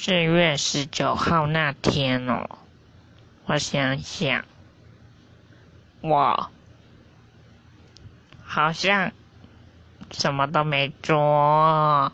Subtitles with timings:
[0.00, 2.48] 四月十九号那天哦
[3.46, 4.44] 我想想
[6.00, 6.50] 我
[8.44, 9.10] 好像
[10.12, 12.12] 什么都没做。